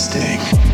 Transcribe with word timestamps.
sting. 0.00 0.69